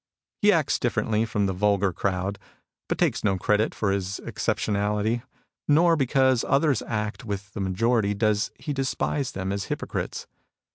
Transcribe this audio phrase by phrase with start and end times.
[0.41, 2.39] He acts differently from the vulgar crowd,
[2.89, 5.21] but takes no credit for his exceptionality;
[5.67, 10.25] nor, because others act with the majority, does he despise them as hypocrites.